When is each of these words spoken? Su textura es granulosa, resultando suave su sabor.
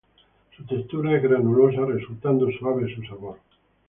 Su 0.57 0.63
textura 0.65 1.15
es 1.15 1.21
granulosa, 1.21 1.85
resultando 1.85 2.49
suave 2.57 2.91
su 2.95 3.03
sabor. 3.03 3.37